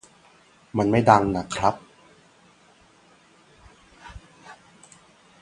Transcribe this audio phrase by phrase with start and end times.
[0.77, 1.75] มันไม่ดังน่ะครับ